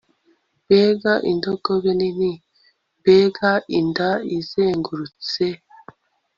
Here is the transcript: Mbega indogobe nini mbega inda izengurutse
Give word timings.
Mbega 0.65 1.13
indogobe 1.31 1.91
nini 1.99 2.31
mbega 2.99 3.51
inda 3.79 4.09
izengurutse 4.37 5.45